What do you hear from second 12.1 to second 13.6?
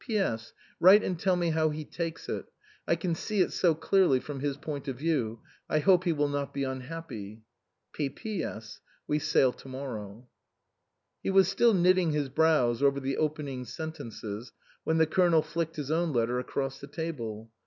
his brows over the open